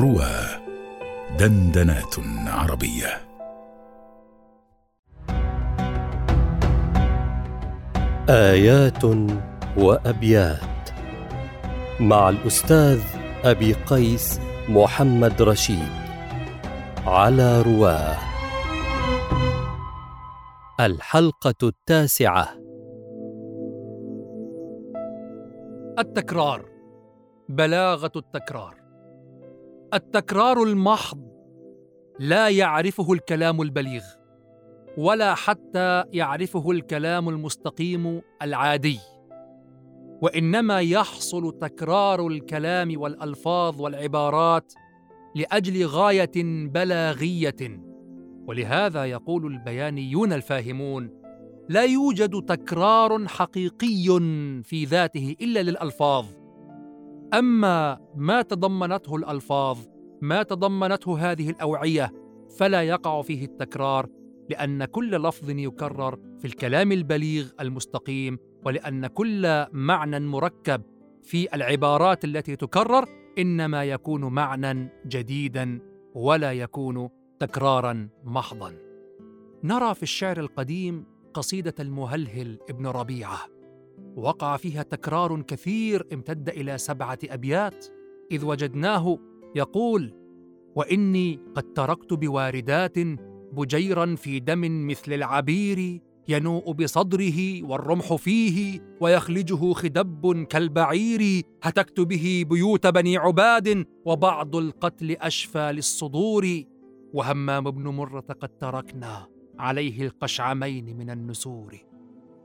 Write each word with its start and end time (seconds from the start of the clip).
روى 0.00 0.36
دندنات 1.38 2.14
عربية. 2.46 3.20
آيات 8.28 9.04
وأبيات 9.76 10.90
مع 12.00 12.28
الأستاذ 12.28 13.00
أبي 13.44 13.72
قيس 13.72 14.40
محمد 14.68 15.42
رشيد 15.42 15.92
على 17.06 17.62
رواه 17.62 18.16
الحلقة 20.80 21.54
التاسعة. 21.62 22.48
التكرار 25.98 26.64
بلاغة 27.48 28.12
التكرار. 28.16 28.87
التكرار 29.94 30.62
المحض 30.62 31.28
لا 32.18 32.48
يعرفه 32.48 33.12
الكلام 33.12 33.62
البليغ 33.62 34.02
ولا 34.98 35.34
حتى 35.34 36.04
يعرفه 36.12 36.70
الكلام 36.70 37.28
المستقيم 37.28 38.22
العادي 38.42 38.98
وإنما 40.22 40.80
يحصل 40.80 41.58
تكرار 41.58 42.26
الكلام 42.26 43.00
والألفاظ 43.00 43.80
والعبارات 43.80 44.72
لأجل 45.34 45.86
غاية 45.86 46.32
بلاغية. 46.66 47.80
ولهذا 48.46 49.04
يقول 49.04 49.46
البيانيون 49.46 50.32
الفاهمون 50.32 51.10
لا 51.68 51.82
يوجد 51.82 52.42
تكرار 52.42 53.28
حقيقي 53.28 54.20
في 54.64 54.84
ذاته 54.84 55.36
إلا 55.40 55.62
للألفاظ. 55.62 56.37
أما 57.34 58.00
ما 58.16 58.42
تضمنته 58.42 59.16
الألفاظ 59.16 59.78
ما 60.22 60.42
تضمنته 60.42 61.32
هذه 61.32 61.50
الأوعية 61.50 62.12
فلا 62.58 62.82
يقع 62.82 63.22
فيه 63.22 63.44
التكرار 63.44 64.08
لأن 64.50 64.84
كل 64.84 65.10
لفظ 65.10 65.50
يكرر 65.50 66.18
في 66.38 66.44
الكلام 66.44 66.92
البليغ 66.92 67.48
المستقيم 67.60 68.38
ولأن 68.64 69.06
كل 69.06 69.66
معنى 69.72 70.20
مركب 70.20 70.82
في 71.22 71.54
العبارات 71.54 72.24
التي 72.24 72.56
تكرر 72.56 73.08
إنما 73.38 73.84
يكون 73.84 74.24
معنى 74.24 74.88
جديدا 75.06 75.80
ولا 76.14 76.52
يكون 76.52 77.08
تكرارا 77.38 78.08
محضا. 78.24 78.74
نرى 79.64 79.94
في 79.94 80.02
الشعر 80.02 80.40
القديم 80.40 81.04
قصيدة 81.34 81.74
المهلهل 81.80 82.58
ابن 82.70 82.86
ربيعة. 82.86 83.38
وقع 84.16 84.56
فيها 84.56 84.82
تكرار 84.82 85.42
كثير 85.42 86.06
امتد 86.12 86.48
إلى 86.48 86.78
سبعة 86.78 87.18
أبيات. 87.24 87.86
إذ 88.32 88.44
وجدناه 88.44 89.18
يقول 89.56 90.14
وإني 90.76 91.40
قد 91.54 91.72
تركت 91.72 92.12
بواردات 92.12 92.98
بجيرا 93.52 94.14
في 94.14 94.40
دم 94.40 94.86
مثل 94.86 95.12
العبير 95.12 96.00
ينوء 96.28 96.72
بصدره 96.72 97.62
والرمح 97.62 98.14
فيه 98.14 98.80
ويخلجه 99.00 99.72
خدب 99.72 100.42
كالبعير. 100.42 101.42
هتكت 101.62 102.00
به 102.00 102.44
بيوت 102.48 102.86
بني 102.86 103.16
عباد 103.16 103.86
وبعض 104.04 104.56
القتل 104.56 105.10
أشفى 105.10 105.72
للصدور. 105.72 106.62
وهمام 107.14 107.70
بن 107.70 107.88
مرة 107.88 108.20
قد 108.20 108.48
تركنا 108.48 109.26
عليه 109.58 110.06
القشعمين 110.06 110.96
من 110.96 111.10
النسور. 111.10 111.78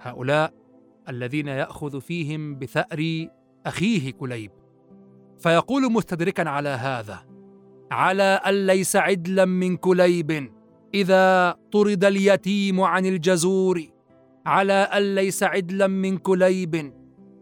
هؤلاء 0.00 0.52
الذين 1.08 1.48
يأخذ 1.48 2.00
فيهم 2.00 2.58
بثأر 2.58 3.26
أخيه 3.66 4.12
كليب. 4.12 4.50
فيقول 5.38 5.92
مستدركا 5.92 6.48
على 6.48 6.68
هذا 6.68 7.18
على 7.90 8.22
أن 8.22 8.66
ليس 8.66 8.96
عدلا 8.96 9.44
من 9.44 9.76
كليب 9.76 10.50
إذا 10.94 11.56
طرد 11.72 12.04
اليتيم 12.04 12.80
عن 12.80 13.06
الجزور. 13.06 13.82
على 14.46 14.72
أن 14.72 15.14
ليس 15.14 15.42
عدلا 15.42 15.86
من 15.86 16.18
كليب 16.18 16.92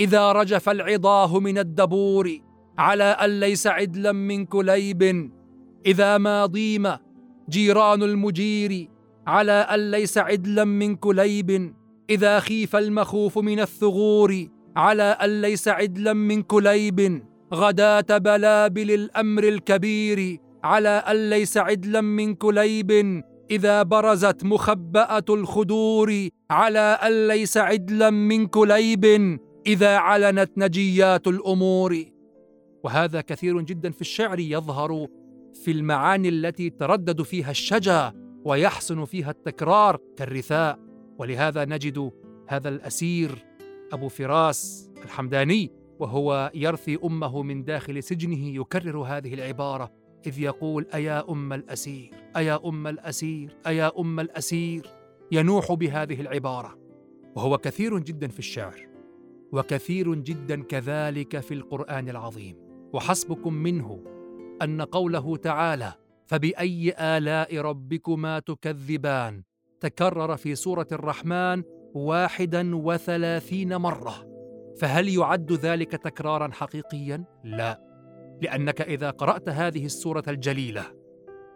إذا 0.00 0.32
رجف 0.32 0.68
العضاه 0.68 1.40
من 1.40 1.58
الدبور. 1.58 2.38
على 2.78 3.04
أن 3.04 3.40
ليس 3.40 3.66
عدلا 3.66 4.12
من 4.12 4.44
كليب 4.46 5.30
إذا 5.86 6.18
ما 6.18 6.46
ضيم 6.46 6.92
جيران 7.48 8.02
المجير. 8.02 8.88
على 9.26 9.52
أن 9.52 9.90
ليس 9.90 10.18
عدلا 10.18 10.64
من 10.64 10.96
كليب 10.96 11.74
إذا 12.10 12.40
خيف 12.40 12.76
المخوف 12.76 13.38
من 13.38 13.60
الثغور 13.60 14.46
على 14.76 15.02
أن 15.02 15.40
ليس 15.40 15.68
عدلا 15.68 16.12
من 16.12 16.42
كليب 16.42 17.22
غداة 17.54 18.18
بلابل 18.18 18.90
الأمر 18.90 19.44
الكبير 19.44 20.38
على 20.64 20.88
أن 20.88 21.30
ليس 21.30 21.56
عدلا 21.56 22.00
من 22.00 22.34
كليب 22.34 23.22
إذا 23.50 23.82
برزت 23.82 24.44
مخبأة 24.44 25.24
الخدور 25.30 26.28
على 26.50 26.78
أن 26.78 27.28
ليس 27.28 27.56
عدلا 27.56 28.10
من 28.10 28.46
كليب 28.46 29.04
إذا 29.66 29.96
علنت 29.96 30.50
نجيات 30.56 31.26
الأمور. 31.26 32.04
وهذا 32.84 33.20
كثير 33.20 33.60
جدا 33.60 33.90
في 33.90 34.00
الشعر 34.00 34.38
يظهر 34.38 35.06
في 35.64 35.70
المعاني 35.70 36.28
التي 36.28 36.70
تردد 36.70 37.22
فيها 37.22 37.50
الشجا 37.50 38.12
ويحسن 38.44 39.04
فيها 39.04 39.30
التكرار 39.30 39.98
كالرثاء. 40.16 40.89
ولهذا 41.20 41.64
نجد 41.64 42.12
هذا 42.48 42.68
الأسير 42.68 43.44
أبو 43.92 44.08
فراس 44.08 44.90
الحمداني 45.04 45.70
وهو 45.98 46.50
يرثي 46.54 46.98
أمه 47.04 47.42
من 47.42 47.64
داخل 47.64 48.02
سجنه 48.02 48.60
يكرر 48.60 48.98
هذه 48.98 49.34
العبارة 49.34 49.92
إذ 50.26 50.38
يقول 50.38 50.86
أيا 50.94 51.30
أم 51.30 51.52
الأسير 51.52 52.14
أيا 52.36 52.68
أم 52.68 52.86
الأسير 52.86 53.56
أيا 53.66 53.92
أم 53.98 54.20
الأسير. 54.20 54.86
ينوح 55.32 55.72
بهذه 55.72 56.20
العبارة. 56.20 56.78
وهو 57.36 57.58
كثير 57.58 57.98
جدا 57.98 58.28
في 58.28 58.38
الشعر 58.38 58.88
وكثير 59.52 60.14
جدا 60.14 60.62
كذلك 60.62 61.40
في 61.40 61.54
القرآن 61.54 62.08
العظيم. 62.08 62.56
وحسبكم 62.92 63.54
منه 63.54 64.04
أن 64.62 64.82
قوله 64.82 65.36
تعالى 65.36 65.92
فبأي 66.26 66.94
آلاء 66.98 67.58
ربكما 67.58 68.38
تكذبان؟ 68.38 69.49
تكرر 69.80 70.36
في 70.36 70.54
سورة 70.54 70.86
الرحمن 70.92 71.62
واحدا 71.94 72.76
وثلاثين 72.76 73.76
مرة. 73.76 74.14
فهل 74.80 75.08
يعد 75.08 75.52
ذلك 75.52 75.90
تكرارا 75.92 76.48
حقيقيا؟ 76.52 77.24
لا 77.44 77.80
لأنك 78.42 78.80
إذا 78.80 79.10
قرأت 79.10 79.48
هذه 79.48 79.84
السورة 79.84 80.22
الجليلة 80.28 80.82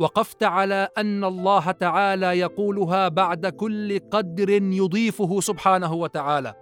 وقفت 0.00 0.42
على 0.42 0.88
أن 0.98 1.24
الله 1.24 1.70
تعالى 1.70 2.26
يقولها 2.26 3.08
بعد 3.08 3.46
كل 3.46 3.98
قدر 3.98 4.50
يضيفه 4.50 5.40
سبحانه 5.40 5.94
وتعالى 5.94 6.54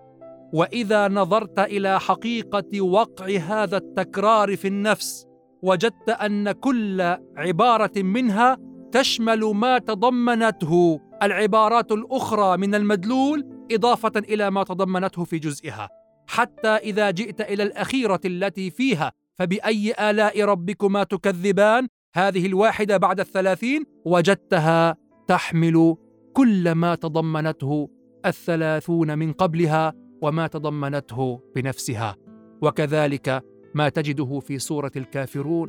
وإذا 0.53 1.09
نظرت 1.09 1.59
إلى 1.59 2.01
حقيقة 2.01 2.81
وقع 2.81 3.27
هذا 3.27 3.77
التكرار 3.77 4.57
في 4.57 4.69
النفس 4.69 5.27
وجدت 5.63 6.09
أن 6.09 6.53
كل 6.53 7.17
عبارة 7.37 7.93
منها 7.97 8.59
تشمل 8.93 9.41
ما 9.41 9.79
تضمنته. 9.79 11.01
العبارات 11.23 11.93
الأخرى 11.93 12.57
من 12.57 12.75
المدلول 12.75 13.67
إضافة 13.73 14.13
إلى 14.17 14.51
ما 14.51 14.65
تضمنته 14.65 15.25
في 15.25 15.39
جزئها. 15.39 15.89
حتى 16.27 16.69
إذا 16.69 17.11
جئت 17.11 17.41
إلى 17.41 17.63
الأخيرة 17.63 18.21
التي 18.25 18.71
فيها 18.71 19.13
فبأي 19.39 20.11
آلاء 20.11 20.45
ربكما 20.45 21.05
تكذبان؟ 21.05 21.89
هذه 22.15 22.47
الواحدة 22.47 22.97
بعد 22.97 23.21
الثلاثين 23.21 23.85
وجدتها 24.05 24.97
تحمل 25.29 25.97
كل 26.33 26.73
ما 26.73 26.95
تضمنته 26.95 27.89
الثلاثون 28.27 29.19
من 29.19 29.33
قبلها 29.33 29.93
وما 30.23 30.47
تضمنته 30.47 31.41
بنفسها. 31.57 32.17
وكذلك 32.63 33.45
ما 33.75 33.89
تجده 33.89 34.41
في 34.41 34.59
سورة 34.59 34.93
الكافرون. 34.97 35.69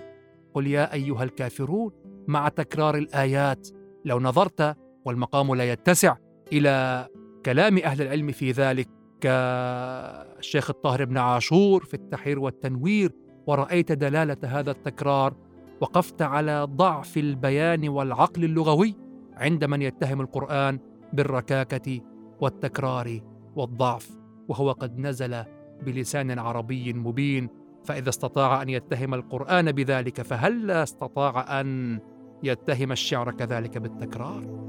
قل 0.53 0.67
يا 0.67 0.93
أيها 0.93 1.23
الكافرون 1.23 1.91
مع 2.27 2.49
تكرار 2.49 2.97
الآيات 2.97 3.67
لو 4.05 4.19
نظرت 4.19 4.77
والمقام 5.05 5.55
لا 5.55 5.71
يتسع 5.71 6.15
إلى 6.53 7.07
كلام 7.45 7.77
أهل 7.77 8.01
العلم 8.01 8.31
في 8.31 8.51
ذلك 8.51 8.89
كالشيخ 9.21 10.69
الطاهر 10.69 11.05
بن 11.05 11.17
عاشور 11.17 11.83
في 11.83 11.93
التحرير 11.93 12.39
والتنوير 12.39 13.11
ورأيت 13.47 13.91
دلالة 13.91 14.37
هذا 14.43 14.71
التكرار 14.71 15.33
وقفت 15.81 16.21
على 16.21 16.67
ضعف 16.69 17.17
البيان 17.17 17.89
والعقل 17.89 18.43
اللغوي 18.43 18.95
عند 19.33 19.65
من 19.65 19.81
يتهم 19.81 20.21
القرآن 20.21 20.79
بالركاكة 21.13 22.01
والتكرار 22.41 23.19
والضعف 23.55 24.09
وهو 24.47 24.71
قد 24.71 24.99
نزل 24.99 25.43
بلسان 25.85 26.39
عربي 26.39 26.93
مبين 26.93 27.49
فإذا 27.83 28.09
استطاع 28.09 28.61
أن 28.61 28.69
يتهم 28.69 29.13
القرآن 29.13 29.71
بذلك 29.71 30.21
فهل 30.21 30.71
استطاع 30.71 31.61
أن 31.61 31.99
يتهم 32.43 32.91
الشعر 32.91 33.31
كذلك 33.31 33.77
بالتكرار؟ 33.77 34.68